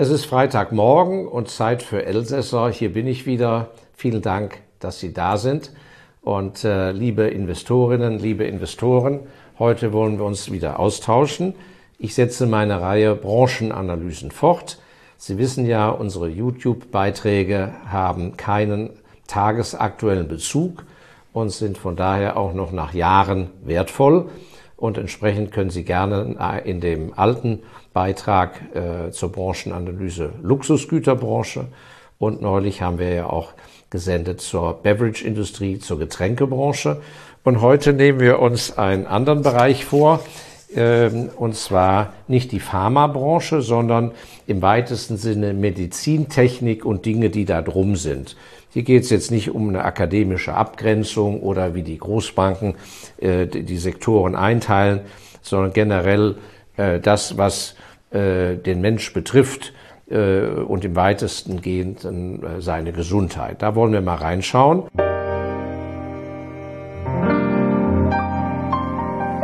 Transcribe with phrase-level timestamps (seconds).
[0.00, 2.70] Es ist Freitagmorgen und Zeit für Elsässer.
[2.70, 3.70] Hier bin ich wieder.
[3.94, 5.72] Vielen Dank, dass Sie da sind.
[6.22, 9.18] Und äh, liebe Investorinnen, liebe Investoren,
[9.58, 11.56] heute wollen wir uns wieder austauschen.
[11.98, 14.78] Ich setze meine Reihe Branchenanalysen fort.
[15.16, 18.90] Sie wissen ja, unsere YouTube-Beiträge haben keinen
[19.26, 20.84] tagesaktuellen Bezug
[21.32, 24.28] und sind von daher auch noch nach Jahren wertvoll.
[24.76, 27.64] Und entsprechend können Sie gerne in dem alten
[27.98, 31.66] Beitrag äh, zur Branchenanalyse Luxusgüterbranche
[32.20, 33.54] und neulich haben wir ja auch
[33.90, 37.00] gesendet zur Beverage-Industrie, zur Getränkebranche.
[37.42, 40.20] Und heute nehmen wir uns einen anderen Bereich vor,
[40.76, 44.12] ähm, und zwar nicht die Pharmabranche, sondern
[44.46, 48.36] im weitesten Sinne Medizintechnik und Dinge, die da drum sind.
[48.70, 52.76] Hier geht es jetzt nicht um eine akademische Abgrenzung oder wie die Großbanken
[53.20, 55.00] äh, die Sektoren einteilen,
[55.42, 56.36] sondern generell
[56.76, 57.74] äh, das, was
[58.10, 59.72] äh, den Mensch betrifft
[60.10, 63.62] äh, und im weitesten gehend äh, seine Gesundheit.
[63.62, 64.84] Da wollen wir mal reinschauen.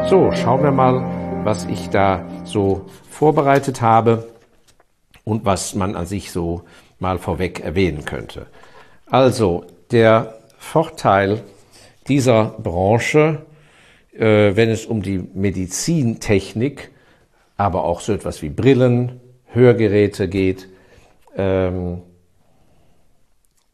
[0.08, 4.28] So, schauen wir mal, was ich da so vorbereitet habe
[5.24, 6.62] und was man an sich so
[6.98, 8.46] mal vorweg erwähnen könnte.
[9.06, 11.42] Also, der Vorteil
[12.08, 13.42] dieser Branche,
[14.12, 16.90] äh, wenn es um die Medizintechnik,
[17.56, 20.68] aber auch so etwas wie Brillen, Hörgeräte geht,
[21.36, 22.02] ähm,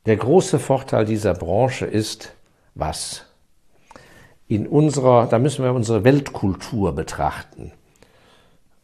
[0.07, 2.35] der große Vorteil dieser Branche ist,
[2.75, 3.27] was?
[4.51, 7.71] in unserer, da müssen wir unsere Weltkultur betrachten.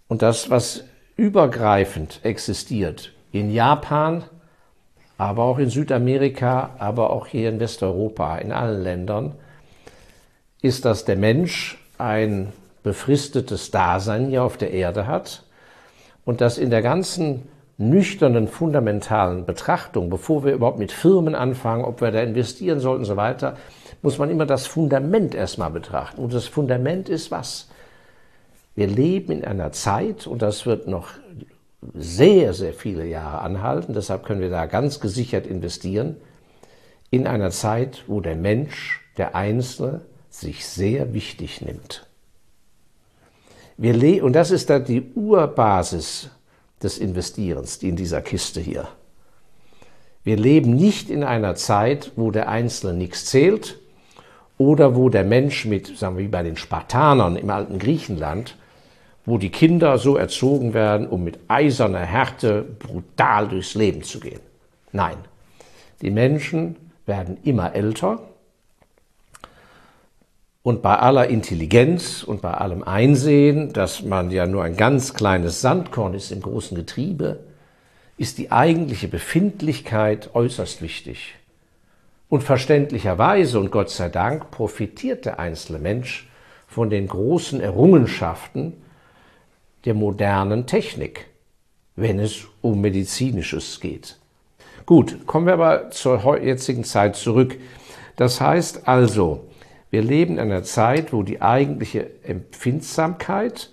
[0.07, 0.85] Und das, was
[1.17, 4.23] übergreifend existiert in Japan,
[5.19, 9.35] aber auch in Südamerika, aber auch hier in Westeuropa, in allen Ländern,
[10.63, 12.53] ist, dass der Mensch ein
[12.87, 15.43] befristetes Dasein hier auf der Erde hat
[16.25, 22.01] und dass in der ganzen nüchternen, fundamentalen Betrachtung, bevor wir überhaupt mit Firmen anfangen, ob
[22.01, 23.57] wir da investieren sollten und so weiter,
[24.03, 26.23] muss man immer das Fundament erstmal betrachten.
[26.23, 27.69] Und das Fundament ist was?
[28.77, 31.09] Wir leben in einer Zeit, und das wird noch
[31.93, 36.17] sehr, sehr viele Jahre anhalten, deshalb können wir da ganz gesichert investieren,
[37.11, 42.06] in einer Zeit, wo der Mensch, der Einzelne, sich sehr wichtig nimmt.
[43.77, 46.31] Wir und das ist da die Urbasis
[46.83, 48.89] des Investierens, in dieser Kiste hier.
[50.25, 53.79] Wir leben nicht in einer Zeit, wo der Einzelne nichts zählt,
[54.59, 58.57] oder wo der Mensch mit, sagen wir wie bei den Spartanern im alten Griechenland,
[59.27, 64.41] wo die Kinder so erzogen werden, um mit eiserner Härte brutal durchs Leben zu gehen.
[64.93, 65.17] Nein,
[66.01, 68.21] die Menschen werden immer älter
[70.67, 75.61] und bei aller Intelligenz und bei allem Einsehen, dass man ja nur ein ganz kleines
[75.61, 77.39] Sandkorn ist im großen Getriebe,
[78.17, 81.37] ist die eigentliche Befindlichkeit äußerst wichtig.
[82.29, 86.29] Und verständlicherweise und Gott sei Dank profitiert der einzelne Mensch
[86.67, 88.73] von den großen Errungenschaften
[89.85, 91.27] der modernen Technik,
[91.95, 94.19] wenn es um medizinisches geht.
[94.85, 97.57] Gut, kommen wir aber zur jetzigen Zeit zurück.
[98.17, 99.47] Das heißt also,
[99.91, 103.71] wir leben in einer Zeit, wo die eigentliche Empfindsamkeit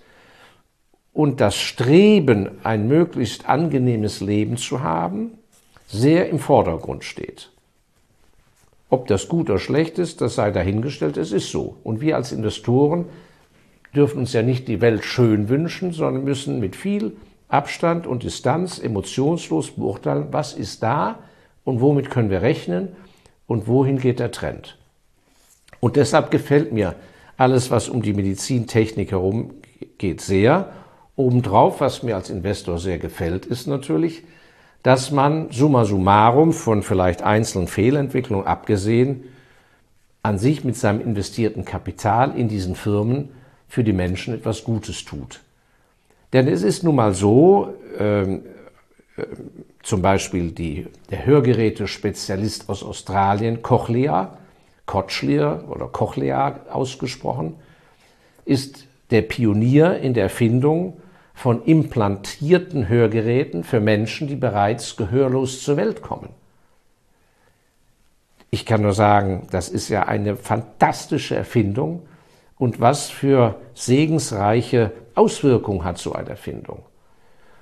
[1.11, 5.37] und das Streben, ein möglichst angenehmes Leben zu haben,
[5.87, 7.51] sehr im Vordergrund steht.
[8.89, 11.77] Ob das gut oder schlecht ist, das sei dahingestellt, es ist so.
[11.83, 13.05] Und wir als Investoren
[13.95, 17.15] dürfen uns ja nicht die Welt schön wünschen, sondern müssen mit viel
[17.47, 21.19] Abstand und Distanz emotionslos beurteilen, was ist da
[21.63, 22.95] und womit können wir rechnen
[23.45, 24.77] und wohin geht der Trend.
[25.79, 26.95] Und deshalb gefällt mir
[27.37, 29.55] alles, was um die Medizintechnik herum
[29.97, 30.71] geht, sehr.
[31.15, 34.23] Obendrauf, was mir als Investor sehr gefällt, ist natürlich,
[34.81, 39.23] dass man summa summarum von vielleicht einzelnen Fehlentwicklungen abgesehen
[40.23, 43.29] an sich mit seinem investierten Kapital in diesen Firmen
[43.67, 45.41] für die Menschen etwas Gutes tut.
[46.31, 48.43] Denn es ist nun mal so, ähm,
[49.17, 49.23] äh,
[49.83, 54.37] zum Beispiel die, der Hörgeräte-Spezialist aus Australien, Cochlea,
[54.85, 57.55] Cochlea oder Cochlea ausgesprochen,
[58.45, 60.97] ist der Pionier in der Erfindung
[61.33, 66.29] von implantierten Hörgeräten für Menschen, die bereits gehörlos zur Welt kommen.
[68.51, 72.03] Ich kann nur sagen, das ist ja eine fantastische Erfindung
[72.57, 76.83] und was für segensreiche Auswirkungen hat so eine Erfindung.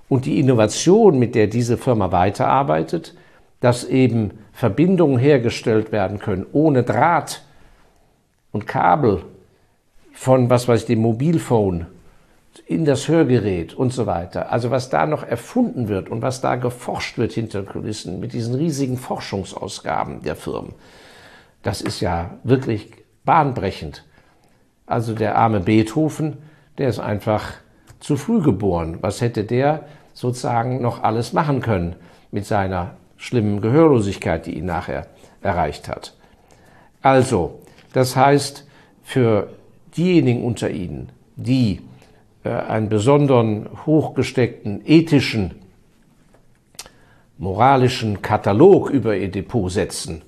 [0.10, 3.16] Und die Innovation, mit der diese Firma weiterarbeitet,
[3.62, 7.44] dass eben Verbindungen hergestellt werden können ohne Draht
[8.52, 9.24] und Kabel
[10.12, 11.88] von, was weiß ich, dem Mobilphone
[12.66, 14.52] in das Hörgerät und so weiter.
[14.52, 18.56] Also was da noch erfunden wird und was da geforscht wird hinter Kulissen mit diesen
[18.56, 20.74] riesigen Forschungsausgaben der Firmen,
[21.64, 22.92] das ist ja wirklich
[23.24, 24.04] bahnbrechend.
[24.86, 26.40] Also der arme Beethoven,
[26.78, 27.54] der ist einfach
[28.00, 28.98] zu früh geboren.
[29.02, 31.96] Was hätte der sozusagen noch alles machen können
[32.32, 35.06] mit seiner schlimmen Gehörlosigkeit, die ihn nachher
[35.42, 36.16] erreicht hat?
[37.02, 37.60] Also,
[37.94, 38.68] das heißt,
[39.04, 39.50] für
[39.96, 41.82] diejenigen unter Ihnen, die
[42.44, 45.52] äh, einen besonderen hochgesteckten ethischen,
[47.38, 50.22] moralischen Katalog über ihr Depot setzen,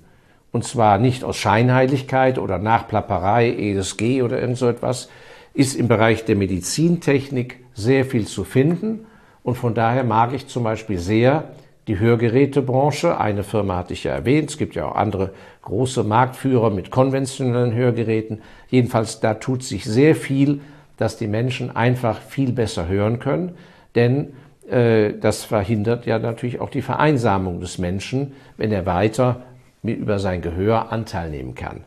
[0.52, 5.10] und zwar nicht aus Scheinheiligkeit oder Nachplapperei, ESG oder irgend so etwas,
[5.56, 9.06] ist im Bereich der Medizintechnik sehr viel zu finden.
[9.42, 11.50] Und von daher mag ich zum Beispiel sehr
[11.88, 13.20] die Hörgerätebranche.
[13.20, 14.50] Eine Firma hatte ich ja erwähnt.
[14.50, 15.32] Es gibt ja auch andere
[15.64, 18.42] große Marktführer mit konventionellen Hörgeräten.
[18.70, 20.62] Jedenfalls, da tut sich sehr viel,
[20.98, 23.56] dass die Menschen einfach viel besser hören können.
[23.96, 24.34] Denn
[24.70, 29.42] äh, das verhindert ja natürlich auch die Vereinsamung des Menschen, wenn er weiter
[29.84, 31.82] über sein Gehör Anteil nehmen kann.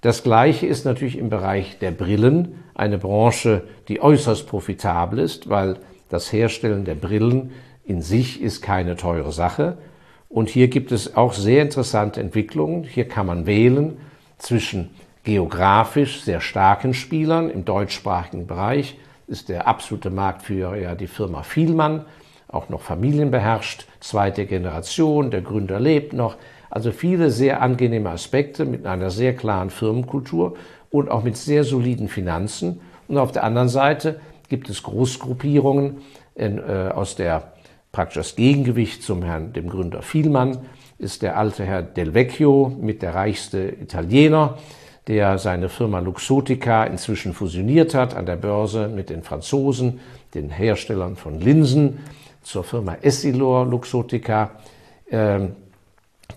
[0.00, 5.78] Das Gleiche ist natürlich im Bereich der Brillen, eine Branche, die äußerst profitabel ist, weil
[6.08, 7.50] das Herstellen der Brillen
[7.86, 9.78] in sich ist keine teure Sache.
[10.28, 12.84] Und hier gibt es auch sehr interessante Entwicklungen.
[12.84, 13.96] Hier kann man wählen
[14.38, 14.90] zwischen
[15.22, 17.48] geografisch sehr starken Spielern.
[17.48, 18.98] Im deutschsprachigen Bereich
[19.28, 22.04] ist der absolute Marktführer ja die Firma Vielmann,
[22.48, 26.36] auch noch familienbeherrscht, zweite Generation, der Gründer lebt noch.
[26.70, 30.56] Also viele sehr angenehme Aspekte mit einer sehr klaren Firmenkultur
[30.90, 32.80] und auch mit sehr soliden Finanzen.
[33.08, 35.98] Und auf der anderen Seite gibt es Großgruppierungen
[36.34, 37.52] in, äh, aus der
[37.96, 40.58] praktisch das Gegengewicht zum Herrn, dem Gründer Vielmann,
[40.98, 44.58] ist der alte Herr Del Vecchio mit der reichste Italiener,
[45.06, 50.00] der seine Firma Luxotica inzwischen fusioniert hat an der Börse mit den Franzosen,
[50.34, 52.00] den Herstellern von Linsen,
[52.42, 54.50] zur Firma Essilor Luxotica.
[55.10, 55.56] Ähm,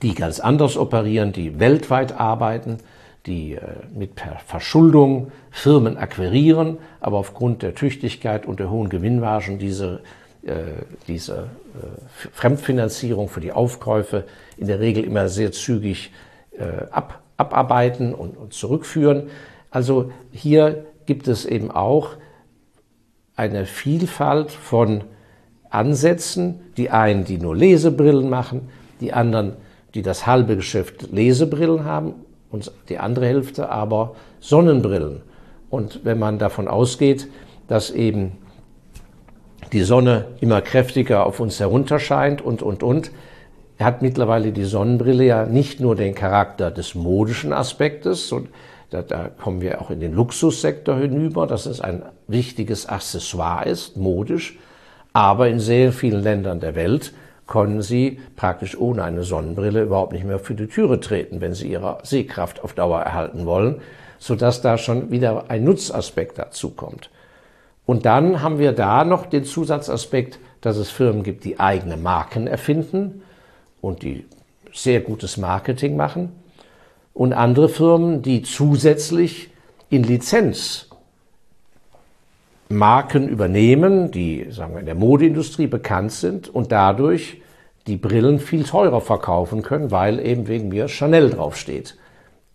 [0.01, 2.77] die ganz anders operieren, die weltweit arbeiten,
[3.25, 3.59] die äh,
[3.93, 4.11] mit
[4.45, 9.99] Verschuldung Firmen akquirieren, aber aufgrund der Tüchtigkeit und der hohen Gewinnmargen diese,
[11.07, 14.23] diese äh, Fremdfinanzierung für die Aufkäufe
[14.57, 16.11] in der Regel immer sehr zügig
[16.91, 19.29] ab, abarbeiten und, und zurückführen.
[19.69, 22.11] Also hier gibt es eben auch
[23.35, 25.03] eine Vielfalt von
[25.69, 28.69] Ansätzen, die einen, die nur Lesebrillen machen,
[28.99, 29.53] die anderen,
[29.93, 32.15] die das halbe Geschäft Lesebrillen haben
[32.49, 35.21] und die andere Hälfte aber Sonnenbrillen.
[35.69, 37.27] Und wenn man davon ausgeht,
[37.67, 38.33] dass eben
[39.71, 43.11] die Sonne immer kräftiger auf uns herunterscheint und, und, und,
[43.79, 48.49] hat mittlerweile die Sonnenbrille ja nicht nur den Charakter des modischen Aspektes, und
[48.89, 53.95] da, da kommen wir auch in den Luxussektor hinüber, dass es ein wichtiges Accessoire ist,
[53.95, 54.57] modisch,
[55.13, 57.13] aber in sehr vielen Ländern der Welt
[57.47, 61.71] können Sie praktisch ohne eine Sonnenbrille überhaupt nicht mehr für die Türe treten, wenn Sie
[61.71, 63.81] Ihre Sehkraft auf Dauer erhalten wollen,
[64.19, 67.09] sodass da schon wieder ein Nutzaspekt dazu kommt.
[67.89, 72.45] Und dann haben wir da noch den Zusatzaspekt, dass es Firmen gibt, die eigene Marken
[72.45, 73.23] erfinden
[73.81, 74.27] und die
[74.71, 76.31] sehr gutes Marketing machen.
[77.15, 79.49] Und andere Firmen, die zusätzlich
[79.89, 80.89] in Lizenz
[82.69, 87.41] Marken übernehmen, die sagen wir, in der Modeindustrie bekannt sind und dadurch
[87.87, 91.97] die Brillen viel teurer verkaufen können, weil eben wegen mir Chanel draufsteht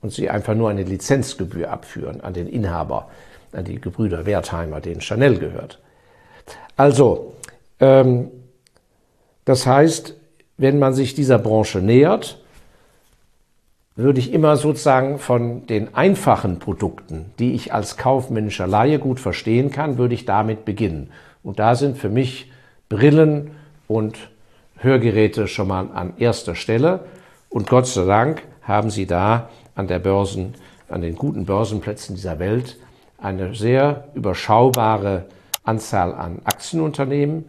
[0.00, 3.08] und sie einfach nur eine Lizenzgebühr abführen an den Inhaber,
[3.54, 5.80] an die Gebrüder Wertheimer, denen Chanel gehört.
[6.76, 7.34] Also,
[7.80, 8.30] ähm,
[9.44, 10.14] das heißt,
[10.56, 12.40] wenn man sich dieser Branche nähert,
[13.96, 19.70] würde ich immer sozusagen von den einfachen Produkten, die ich als kaufmännischer Laie gut verstehen
[19.70, 21.10] kann, würde ich damit beginnen.
[21.42, 22.50] Und da sind für mich
[22.88, 23.52] Brillen
[23.86, 24.18] und
[24.78, 27.00] Hörgeräte schon mal an erster Stelle.
[27.50, 30.54] Und Gott sei Dank haben Sie da an der Börsen,
[30.88, 32.76] an den guten Börsenplätzen dieser Welt
[33.24, 35.24] eine sehr überschaubare
[35.64, 37.46] Anzahl an Aktienunternehmen,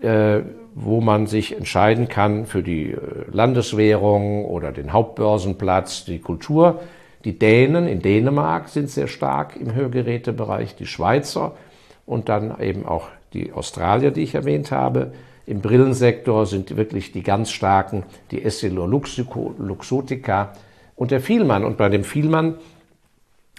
[0.00, 0.40] äh,
[0.74, 2.98] wo man sich entscheiden kann für die äh,
[3.30, 6.80] Landeswährung oder den Hauptbörsenplatz, die Kultur.
[7.24, 11.54] Die Dänen in Dänemark sind sehr stark im Hörgerätebereich, die Schweizer
[12.06, 15.12] und dann eben auch die Australier, die ich erwähnt habe.
[15.44, 20.52] Im Brillensektor sind wirklich die ganz starken, die Essilor Luxotica
[20.96, 21.64] und der Vielmann.
[21.64, 22.54] Und bei dem Vielmann,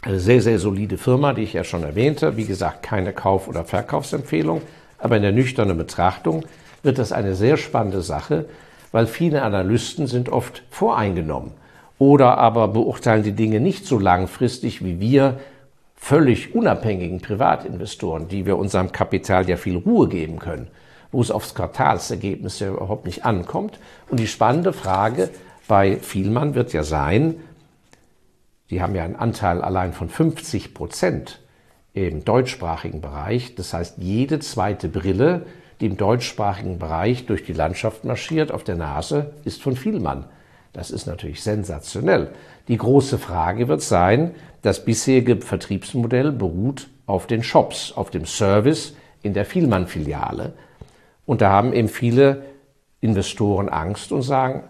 [0.01, 3.63] eine sehr, sehr solide Firma, die ich ja schon erwähnte, wie gesagt, keine Kauf- oder
[3.65, 4.61] Verkaufsempfehlung,
[4.97, 6.43] aber in der nüchternen Betrachtung
[6.83, 8.45] wird das eine sehr spannende Sache,
[8.91, 11.51] weil viele Analysten sind oft voreingenommen
[11.99, 15.39] oder aber beurteilen die Dinge nicht so langfristig, wie wir
[15.95, 20.67] völlig unabhängigen Privatinvestoren, die wir unserem Kapital ja viel Ruhe geben können,
[21.11, 23.77] wo es aufs Quartalsergebnis ja überhaupt nicht ankommt.
[24.09, 25.29] Und die spannende Frage
[25.67, 27.35] bei Vielmann wird ja sein,
[28.71, 31.39] die haben ja einen Anteil allein von 50 Prozent
[31.93, 33.53] im deutschsprachigen Bereich.
[33.55, 35.45] Das heißt, jede zweite Brille,
[35.81, 40.25] die im deutschsprachigen Bereich durch die Landschaft marschiert, auf der Nase, ist von Vielmann.
[40.71, 42.29] Das ist natürlich sensationell.
[42.69, 48.95] Die große Frage wird sein, das bisherige Vertriebsmodell beruht auf den Shops, auf dem Service
[49.21, 50.53] in der Vielmann-Filiale.
[51.25, 52.43] Und da haben eben viele
[53.01, 54.63] Investoren Angst und sagen,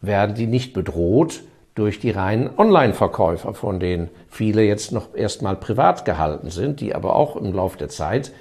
[0.00, 1.42] werden die nicht bedroht
[1.74, 7.16] durch die reinen Online-Verkäufer, von denen viele jetzt noch erstmal privat gehalten sind, die aber
[7.16, 8.32] auch im Laufe der Zeit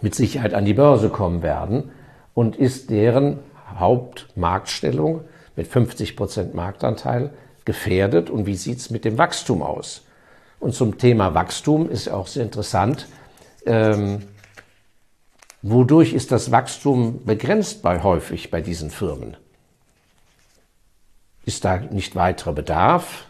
[0.00, 1.90] mit Sicherheit an die Börse kommen werden
[2.34, 3.38] und ist deren
[3.78, 5.22] Hauptmarktstellung
[5.56, 7.30] mit 50 Prozent Marktanteil
[7.64, 10.02] gefährdet und wie sieht es mit dem Wachstum aus?
[10.58, 13.06] Und zum Thema Wachstum ist auch sehr interessant,
[13.66, 14.22] ähm,
[15.62, 19.36] wodurch ist das Wachstum begrenzt bei häufig bei diesen Firmen?
[21.46, 23.26] Ist da nicht weiterer Bedarf?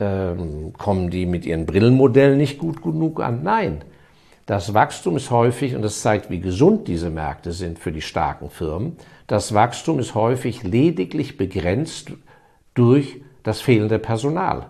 [0.00, 3.42] Ähm, kommen die mit ihren Brillenmodellen nicht gut genug an?
[3.42, 3.82] Nein.
[4.46, 8.50] Das Wachstum ist häufig, und das zeigt, wie gesund diese Märkte sind für die starken
[8.50, 8.96] Firmen,
[9.28, 12.12] das Wachstum ist häufig lediglich begrenzt
[12.74, 14.66] durch das fehlende Personal.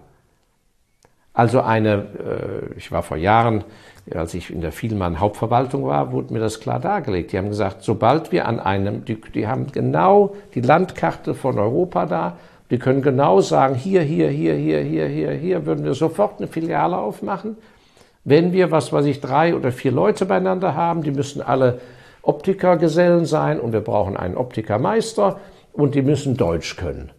[1.32, 3.64] Also eine, äh, ich war vor Jahren,
[4.14, 7.32] als ich in der Vielmann Hauptverwaltung war, wurde mir das klar dargelegt.
[7.32, 12.06] Die haben gesagt, sobald wir an einem, die, die haben genau die Landkarte von Europa
[12.06, 12.36] da,
[12.72, 16.48] die können genau sagen, hier, hier, hier, hier, hier, hier, hier würden wir sofort eine
[16.48, 17.58] Filiale aufmachen.
[18.24, 21.80] Wenn wir, was weiß ich, drei oder vier Leute beieinander haben, die müssen alle
[22.22, 25.38] Optikergesellen sein und wir brauchen einen Optikermeister
[25.74, 27.10] und die müssen Deutsch können.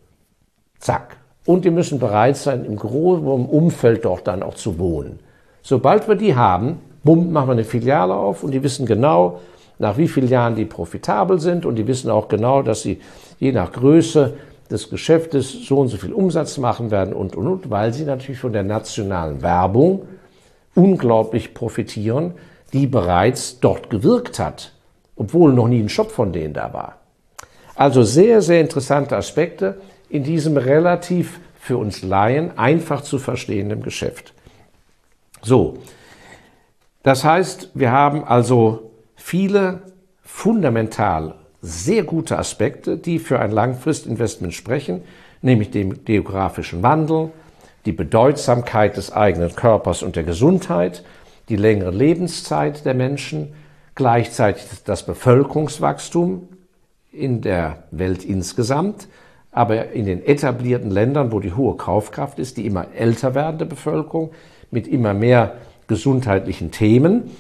[0.80, 1.18] Zack.
[1.46, 5.20] Und die müssen bereit sein, im großen Umfeld dort dann auch zu wohnen.
[5.62, 9.40] Sobald wir die haben, bumm, machen wir eine Filiale auf und die wissen genau,
[9.78, 13.02] nach wie vielen Jahren die profitabel sind und die wissen auch genau, dass sie
[13.38, 14.34] je nach Größe
[14.74, 18.40] des Geschäftes so und so viel Umsatz machen werden und, und, und, weil sie natürlich
[18.40, 20.08] von der nationalen Werbung
[20.74, 22.34] unglaublich profitieren,
[22.74, 24.74] die bereits dort gewirkt hat,
[25.16, 26.98] obwohl noch nie ein Shop von denen da war.
[27.76, 34.34] Also sehr, sehr interessante Aspekte in diesem relativ für uns Laien einfach zu verstehenden Geschäft.
[35.44, 35.78] So,
[37.04, 39.84] das heißt, wir haben also viele
[40.24, 45.02] fundamental sehr gute Aspekte, die für ein Langfristinvestment sprechen,
[45.42, 47.32] nämlich den geografischen Wandel,
[47.86, 51.04] die Bedeutsamkeit des eigenen Körpers und der Gesundheit,
[51.48, 53.54] die längere Lebenszeit der Menschen,
[53.96, 56.50] gleichzeitig das Bevölkerungswachstum
[57.14, 59.08] in der Welt insgesamt,
[59.52, 64.32] aber in den etablierten Ländern, wo die hohe Kaufkraft ist, die immer älter werdende Bevölkerung
[64.70, 65.56] mit immer mehr
[65.88, 67.32] gesundheitlichen Themen.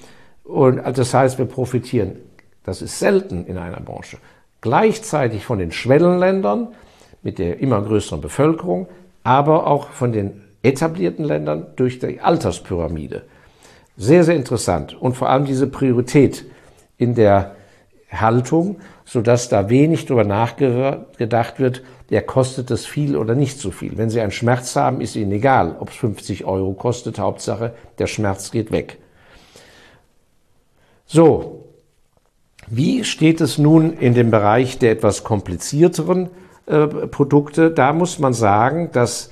[0.44, 2.18] Und das heißt, wir profitieren,
[2.64, 4.18] das ist selten in einer Branche,
[4.62, 6.70] gleichzeitig von den Schwellenländern
[7.22, 8.88] mit der immer größeren Bevölkerung,
[9.24, 13.24] aber auch von den etablierten Ländern durch die Alterspyramide.
[13.98, 15.00] Sehr, sehr interessant.
[15.00, 16.46] Und vor allem diese Priorität
[16.98, 17.56] in der
[18.12, 23.98] Haltung, sodass da wenig darüber nachgedacht wird, der kostet es viel oder nicht so viel.
[23.98, 27.20] Wenn Sie einen Schmerz haben, ist Ihnen egal, ob es 50 Euro kostet.
[27.20, 28.98] Hauptsache, der Schmerz geht weg.
[31.06, 31.63] So,
[32.68, 36.30] wie steht es nun in dem Bereich der etwas komplizierteren
[36.66, 37.72] äh, Produkte?
[37.72, 39.30] Da muss man sagen, dass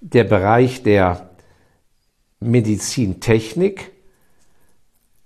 [0.00, 1.30] der Bereich der
[2.40, 3.92] Medizintechnik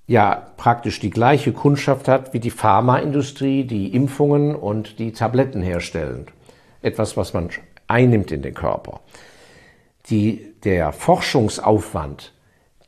[0.07, 6.27] ja praktisch die gleiche Kundschaft hat wie die Pharmaindustrie, die Impfungen und die Tabletten herstellen.
[6.83, 7.49] Etwas, was man
[7.87, 9.01] einnimmt in den Körper.
[10.11, 12.33] Die, der Forschungsaufwand,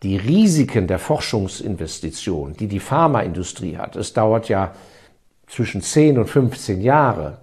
[0.02, 4.72] die Risiken der Forschungsinvestition, die die Pharmaindustrie hat, es dauert ja
[5.46, 7.38] zwischen 10 und 15 Jahre,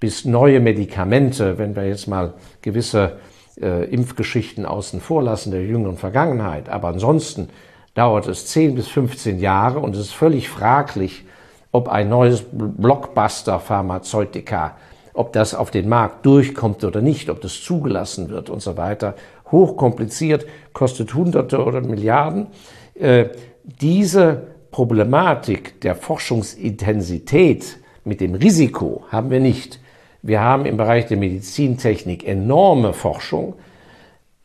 [0.00, 3.18] bis neue Medikamente, wenn wir jetzt mal gewisse
[3.60, 7.48] äh, Impfgeschichten außen vor lassen der jüngeren Vergangenheit, aber ansonsten
[7.94, 11.24] dauert es 10 bis 15 Jahre und es ist völlig fraglich,
[11.70, 14.76] ob ein neues Blockbuster-Pharmazeutika,
[15.12, 19.14] ob das auf den Markt durchkommt oder nicht, ob das zugelassen wird und so weiter.
[19.54, 22.48] Hochkompliziert, kostet Hunderte oder Milliarden.
[22.94, 23.26] Äh,
[23.64, 29.80] diese Problematik der Forschungsintensität mit dem Risiko haben wir nicht.
[30.22, 33.54] Wir haben im Bereich der Medizintechnik enorme Forschung,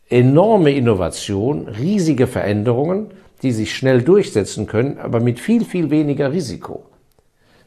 [0.10, 3.12] enorme Innovation, riesige Veränderungen
[3.42, 6.86] die sich schnell durchsetzen können, aber mit viel, viel weniger Risiko.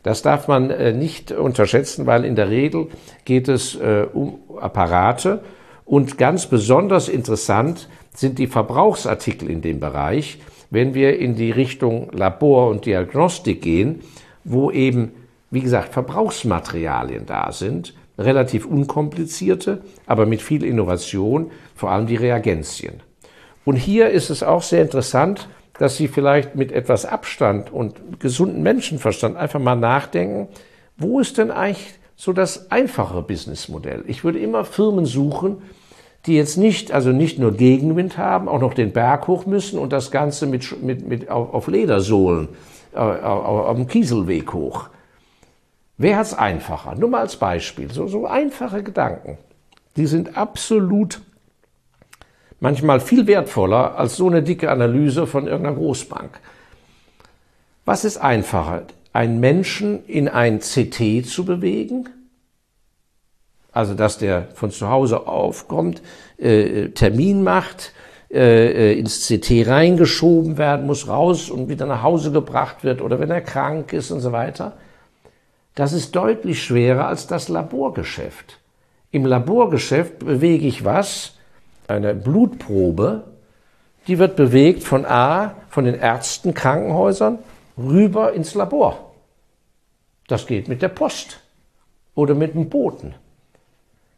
[0.02, 2.88] Das darf man äh, nicht unterschätzen, weil in der Regel
[3.24, 5.42] geht es äh, um Apparate
[5.84, 10.38] Und ganz besonders interessant sind die Verbrauchsartikel in dem Bereich,
[10.70, 14.00] wenn wir in die Richtung Labor und Diagnostik gehen,
[14.44, 15.12] wo eben,
[15.50, 23.00] wie gesagt, Verbrauchsmaterialien da sind, relativ unkomplizierte, aber mit viel Innovation, vor allem die Reagenzien.
[23.64, 25.48] Und hier ist es auch sehr interessant,
[25.78, 30.48] dass Sie vielleicht mit etwas Abstand und gesunden Menschenverstand einfach mal nachdenken,
[30.96, 34.04] wo ist denn eigentlich so das einfache Businessmodell?
[34.06, 35.60] Ich würde immer Firmen suchen,
[36.24, 39.92] die jetzt nicht, also nicht nur Gegenwind haben, auch noch den Berg hoch müssen und
[39.92, 42.48] das Ganze mit, mit, mit auf, Ledersohlen,
[42.94, 44.88] äh, auf, auf dem Kieselweg hoch.
[45.98, 46.94] Wer hat es einfacher?
[46.94, 47.90] Nur mal als Beispiel.
[47.92, 49.36] So, so einfache Gedanken.
[49.96, 51.20] Die sind absolut
[52.60, 56.38] manchmal viel wertvoller als so eine dicke Analyse von irgendeiner Großbank.
[57.84, 58.84] Was ist einfacher?
[59.12, 62.08] Einen Menschen in ein CT zu bewegen
[63.72, 66.02] also dass der von zu Hause aufkommt,
[66.38, 67.92] äh, Termin macht,
[68.30, 73.30] äh, ins CT reingeschoben werden muss, raus und wieder nach Hause gebracht wird oder wenn
[73.30, 74.74] er krank ist und so weiter.
[75.74, 78.58] Das ist deutlich schwerer als das Laborgeschäft.
[79.10, 81.34] Im Laborgeschäft bewege ich was?
[81.88, 83.24] Eine Blutprobe,
[84.06, 87.38] die wird bewegt von A, von den Ärzten, Krankenhäusern,
[87.76, 89.12] rüber ins Labor.
[90.28, 91.40] Das geht mit der Post
[92.14, 93.14] oder mit dem Boten.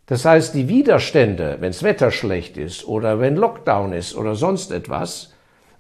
[0.07, 4.71] Das heißt, die Widerstände, wenn das Wetter schlecht ist oder wenn Lockdown ist oder sonst
[4.71, 5.35] etwas,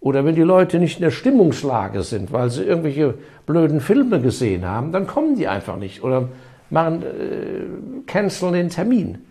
[0.05, 3.15] oder wenn die Leute nicht in der Stimmungslage sind, weil sie irgendwelche
[3.47, 6.29] blöden Filme gesehen haben, dann kommen die einfach nicht oder
[6.69, 9.25] machen, äh, canceln den Termin.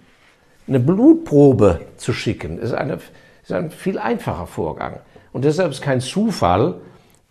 [0.68, 2.98] Eine Blutprobe zu schicken, ist, eine,
[3.44, 5.00] ist ein viel einfacher Vorgang.
[5.32, 6.82] Und deshalb ist kein Zufall,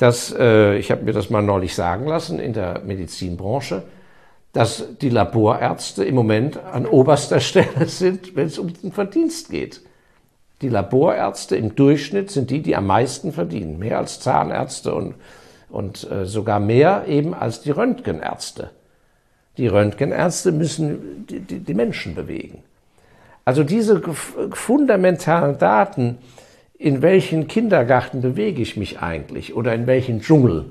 [0.03, 3.85] dass, äh, ich habe mir das mal neulich sagen lassen in der Medizinbranche,
[4.53, 9.81] dass die Laborärzte im Moment an oberster Stelle sind, wenn es um den Verdienst geht.
[10.61, 15.15] Die Laborärzte im Durchschnitt sind die, die am meisten verdienen, mehr als Zahnärzte und,
[15.71, 18.71] und äh, sogar mehr eben als die Röntgenärzte.
[19.57, 22.65] Die Röntgenärzte müssen die, die, die Menschen bewegen.
[23.45, 24.03] Also diese
[24.51, 26.19] fundamentalen Daten,
[26.83, 30.65] in welchen Kindergarten bewege ich mich eigentlich oder in welchen Dschungel,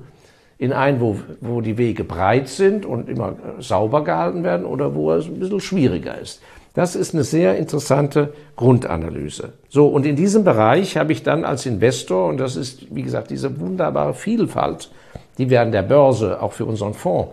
[0.57, 5.13] in einen, wo, wo die Wege breit sind und immer sauber gehalten werden oder wo
[5.13, 6.41] es ein bisschen schwieriger ist.
[6.73, 9.53] Das ist eine sehr interessante Grundanalyse.
[9.69, 13.29] So, und in diesem Bereich habe ich dann als Investor, und das ist, wie gesagt,
[13.29, 14.91] diese wunderbare Vielfalt,
[15.37, 17.31] die wir an der Börse auch für unseren Fonds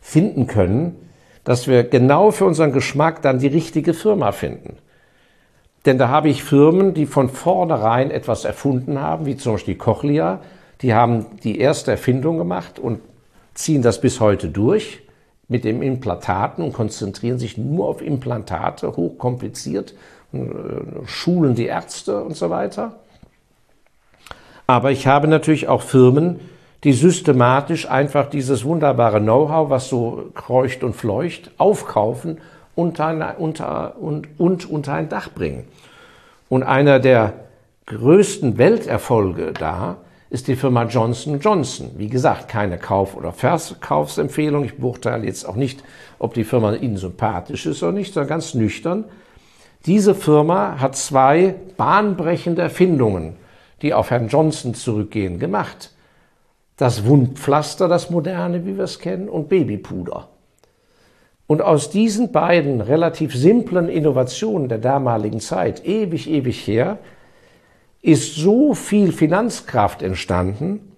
[0.00, 0.96] finden können,
[1.44, 4.76] dass wir genau für unseren Geschmack dann die richtige Firma finden.
[5.86, 10.40] Denn da habe ich Firmen, die von vornherein etwas erfunden haben, wie zum Beispiel Cochlear,
[10.82, 13.00] die haben die erste Erfindung gemacht und
[13.54, 15.00] ziehen das bis heute durch
[15.48, 19.94] mit den Implantaten und konzentrieren sich nur auf Implantate, hochkompliziert,
[20.32, 20.38] äh,
[21.06, 22.96] schulen die Ärzte und so weiter.
[24.66, 26.40] Aber ich habe natürlich auch Firmen,
[26.82, 32.38] die systematisch einfach dieses wunderbare Know-how, was so kreucht und fleucht, aufkaufen
[32.76, 35.64] unter, unter, und, und unter ein Dach bringen.
[36.48, 37.32] Und einer der
[37.86, 39.96] größten Welterfolge da
[40.30, 41.90] ist die Firma Johnson Johnson.
[41.96, 44.64] Wie gesagt, keine Kauf- oder Verkaufsempfehlung.
[44.64, 45.82] Ich beurteile jetzt auch nicht,
[46.18, 49.04] ob die Firma Ihnen sympathisch ist oder nicht, sondern ganz nüchtern.
[49.86, 53.36] Diese Firma hat zwei bahnbrechende Erfindungen,
[53.82, 55.92] die auf Herrn Johnson zurückgehen, gemacht.
[56.76, 60.28] Das Wundpflaster, das moderne, wie wir es kennen, und Babypuder.
[61.46, 66.98] Und aus diesen beiden relativ simplen Innovationen der damaligen Zeit, ewig, ewig her,
[68.02, 70.92] ist so viel Finanzkraft entstanden,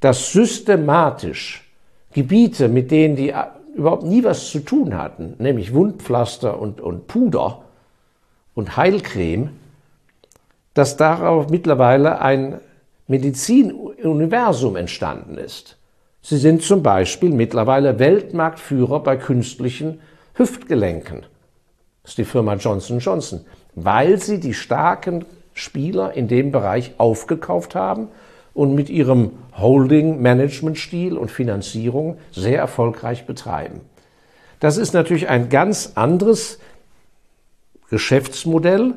[0.00, 1.64] dass systematisch
[2.12, 3.34] Gebiete, mit denen die
[3.74, 7.62] überhaupt nie was zu tun hatten, nämlich Wundpflaster und, und Puder
[8.54, 9.50] und Heilcreme,
[10.74, 12.60] dass darauf mittlerweile ein
[13.06, 15.77] Medizinuniversum entstanden ist.
[16.22, 20.00] Sie sind zum Beispiel mittlerweile Weltmarktführer bei künstlichen
[20.34, 21.22] Hüftgelenken.
[22.02, 27.74] Das ist die Firma Johnson Johnson, weil sie die starken Spieler in dem Bereich aufgekauft
[27.74, 28.08] haben
[28.54, 33.80] und mit ihrem Holding-Management-Stil und Finanzierung sehr erfolgreich betreiben.
[34.60, 36.58] Das ist natürlich ein ganz anderes
[37.90, 38.94] Geschäftsmodell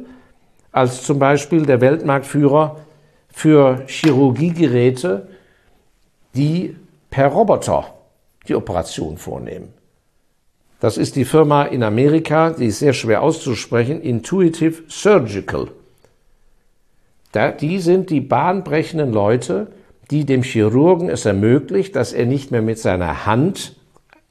[0.72, 2.78] als zum Beispiel der Weltmarktführer
[3.30, 5.28] für Chirurgiegeräte,
[6.36, 6.76] die
[7.12, 7.94] per Roboter
[8.48, 9.74] die Operation vornehmen.
[10.80, 15.68] Das ist die Firma in Amerika, die ist sehr schwer auszusprechen, Intuitive Surgical.
[17.32, 19.68] Da, die sind die bahnbrechenden Leute,
[20.10, 23.76] die dem Chirurgen es ermöglicht, dass er nicht mehr mit seiner Hand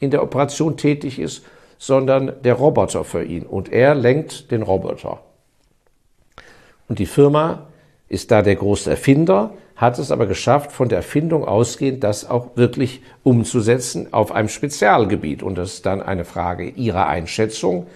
[0.01, 1.45] in der Operation tätig ist,
[1.79, 3.45] sondern der Roboter für ihn.
[3.45, 5.21] Und er lenkt den Roboter.
[6.89, 7.70] Und die Firma
[8.11, 12.57] ist da der große Erfinder, hat es aber geschafft, von der Erfindung ausgehend das auch
[12.57, 15.43] wirklich umzusetzen auf einem Spezialgebiet.
[15.43, 17.87] Und das ist dann eine Frage Ihrer Einschätzung.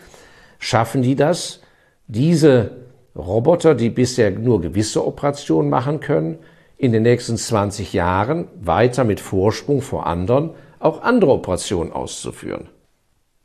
[0.59, 1.61] Schaffen die das,
[2.07, 2.71] diese
[3.17, 6.39] Roboter, die bisher nur gewisse Operationen machen können,
[6.77, 12.69] in den nächsten 20 Jahren weiter mit Vorsprung vor anderen auch andere Operationen auszuführen?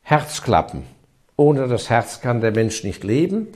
[0.02, 0.84] Herzklappen.
[1.36, 3.48] Ohne das Herz kann der Mensch nicht leben.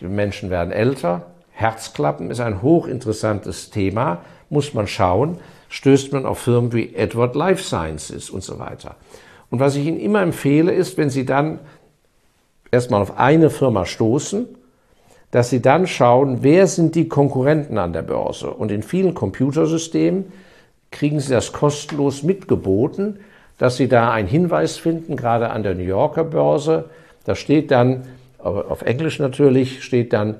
[0.00, 1.31] Die Menschen werden älter.
[1.52, 4.22] Herzklappen ist ein hochinteressantes Thema.
[4.50, 5.38] Muss man schauen,
[5.68, 8.96] stößt man auf Firmen wie Edward Life Sciences und so weiter.
[9.50, 11.60] Und was ich Ihnen immer empfehle, ist, wenn Sie dann
[12.70, 14.48] erstmal auf eine Firma stoßen,
[15.30, 18.50] dass Sie dann schauen, wer sind die Konkurrenten an der Börse.
[18.50, 20.32] Und in vielen Computersystemen
[20.90, 23.20] kriegen Sie das kostenlos mitgeboten,
[23.58, 26.90] dass Sie da einen Hinweis finden, gerade an der New Yorker Börse.
[27.24, 28.04] Da steht dann,
[28.38, 30.36] auf Englisch natürlich, steht dann,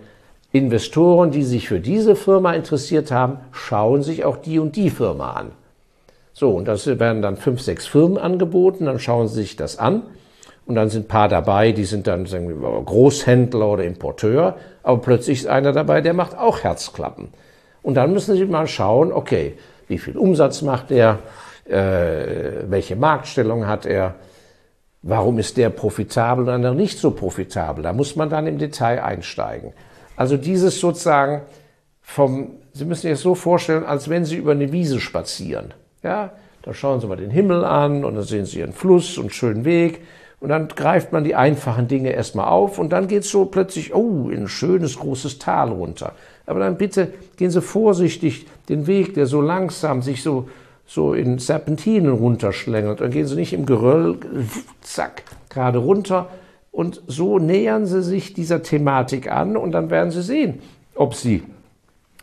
[0.53, 5.33] Investoren, die sich für diese Firma interessiert haben, schauen sich auch die und die Firma
[5.33, 5.53] an.
[6.35, 10.03] So, und das werden dann fünf, sechs Firmen angeboten, dann schauen sie sich das an.
[10.65, 15.01] Und dann sind ein paar dabei, die sind dann sagen wir, Großhändler oder Importeur, aber
[15.01, 17.29] plötzlich ist einer dabei, der macht auch Herzklappen.
[17.83, 19.55] Und dann müssen Sie mal schauen, okay,
[19.89, 21.19] wie viel Umsatz macht er,
[21.69, 24.15] äh, welche Marktstellung hat er,
[25.03, 27.83] warum ist der profitabel oder nicht so profitabel.
[27.83, 29.73] Da muss man dann im Detail einsteigen.
[30.23, 31.41] Also dieses sozusagen
[32.01, 35.75] vom, Sie müssen sich das so vorstellen, als wenn Sie über eine Wiese spazieren.
[36.05, 36.31] Ja,
[36.63, 39.31] da schauen Sie mal den Himmel an und dann sehen Sie einen Fluss und einen
[39.31, 40.03] schönen Weg
[40.39, 43.97] und dann greift man die einfachen Dinge erstmal auf und dann geht es so plötzlich,
[43.97, 46.13] oh, in ein schönes großes Tal runter.
[46.47, 50.49] Aber dann bitte gehen Sie vorsichtig den Weg, der so langsam sich so,
[50.87, 53.01] so in Serpentinen runterschlängelt.
[53.01, 54.19] Dann gehen Sie nicht im Geröll,
[54.83, 56.29] zack, gerade runter.
[56.73, 60.61] Und so nähern Sie sich dieser Thematik an und dann werden Sie sehen,
[60.95, 61.43] ob Sie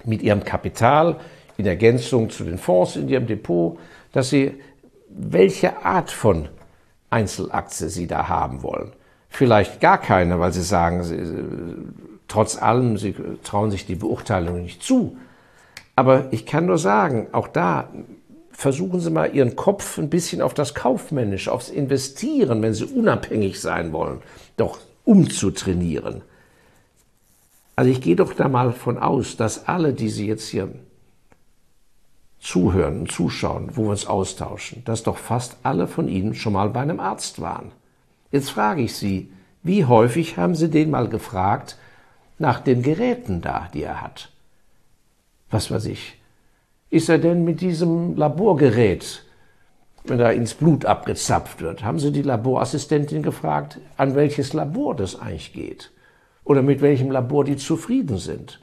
[0.03, 1.17] mit Ihrem Kapital
[1.57, 3.77] in Ergänzung zu den Fonds in Ihrem Depot,
[4.11, 4.55] dass Sie
[5.09, 6.49] welche Art von
[7.11, 8.91] Einzelaktie Sie da haben wollen.
[9.29, 11.17] Vielleicht gar keine, weil Sie sagen, Sie,
[12.27, 15.15] trotz allem, Sie trauen sich die Beurteilung nicht zu.
[15.95, 17.89] Aber ich kann nur sagen, auch da
[18.59, 23.61] versuchen Sie mal Ihren Kopf ein bisschen auf das Kaufmännische, aufs Investieren, wenn Sie unabhängig
[23.61, 24.21] sein wollen,
[24.57, 26.23] doch umzutrainieren.
[27.77, 30.67] Also ich gehe doch da mal von aus, dass alle, die Sie jetzt hier
[32.41, 36.69] zuhören und zuschauen, wo wir uns austauschen, dass doch fast alle von Ihnen schon mal
[36.69, 37.71] bei einem Arzt waren.
[38.29, 39.31] Jetzt frage ich Sie,
[39.63, 41.77] wie häufig haben Sie den mal gefragt
[42.37, 44.33] nach den Geräten da, die er hat?
[45.49, 46.18] Was weiß ich.
[46.89, 49.23] Ist er denn mit diesem Laborgerät,
[50.05, 55.19] wenn da ins Blut abgezapft wird, haben Sie die Laborassistentin gefragt, an welches Labor das
[55.19, 55.91] eigentlich geht?
[56.43, 58.59] Oder mit welchem Labor die zufrieden sind?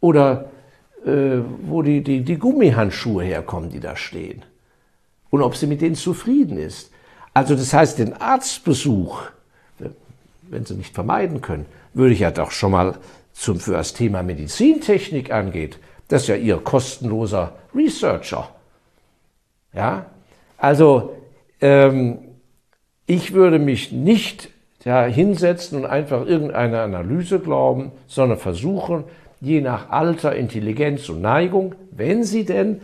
[0.00, 0.50] Oder
[1.04, 4.42] äh, wo die, die, die Gummihandschuhe herkommen, die da stehen.
[5.28, 6.90] Und ob sie mit denen zufrieden ist.
[7.34, 9.22] Also das heißt, den Arztbesuch,
[10.42, 12.94] wenn Sie nicht vermeiden können, würde ich ja doch schon mal
[13.32, 15.78] zum, für das Thema Medizintechnik angeht,
[16.08, 18.48] das ist ja Ihr kostenloser Researcher.
[19.72, 20.06] Ja,
[20.58, 21.16] also
[21.60, 22.18] ähm,
[23.06, 24.50] ich würde mich nicht
[24.84, 29.04] ja, hinsetzen und einfach irgendeine Analyse glauben, sondern versuchen,
[29.40, 32.80] je nach Alter, Intelligenz und Neigung, wenn Sie denn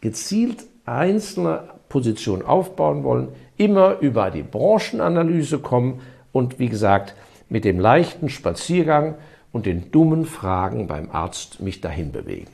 [0.00, 6.00] gezielt einzelne Positionen aufbauen wollen, immer über die Branchenanalyse kommen
[6.32, 7.14] und wie gesagt
[7.48, 9.16] mit dem leichten Spaziergang
[9.52, 12.50] und den dummen Fragen beim Arzt mich dahin bewegen.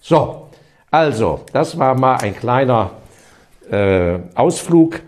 [0.00, 0.48] So,
[0.90, 2.90] also, das war mal ein kleiner
[3.70, 5.00] äh, Ausflug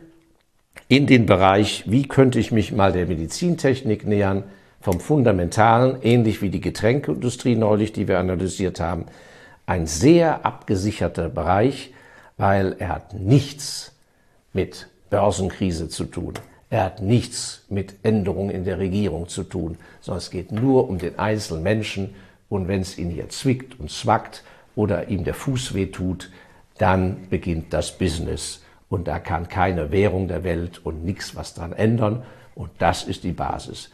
[0.88, 4.44] in den Bereich, wie könnte ich mich mal der Medizintechnik nähern,
[4.80, 9.06] vom Fundamentalen, ähnlich wie die Getränkeindustrie neulich, die wir analysiert haben,
[9.64, 11.94] ein sehr abgesicherter Bereich,
[12.36, 13.92] weil er hat nichts
[14.52, 16.34] mit Börsenkrise zu tun.
[16.74, 20.98] Er hat nichts mit Änderungen in der Regierung zu tun, sondern es geht nur um
[20.98, 22.16] den einzelnen Menschen.
[22.48, 24.42] Und wenn es ihn hier zwickt und zwackt
[24.74, 26.32] oder ihm der Fuß wehtut,
[26.78, 28.64] dann beginnt das Business.
[28.88, 32.24] Und da kann keine Währung der Welt und nichts was dran ändern.
[32.56, 33.90] Und das ist die Basis.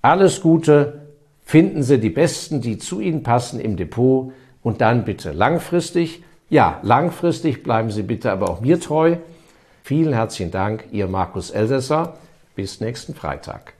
[0.00, 1.08] Alles Gute,
[1.44, 6.22] finden Sie die Besten, die zu Ihnen passen im Depot und dann bitte langfristig.
[6.48, 9.18] Ja, langfristig bleiben Sie bitte aber auch mir treu.
[9.86, 12.14] Vielen herzlichen Dank, Ihr Markus Elsässer.
[12.56, 13.75] Bis nächsten Freitag.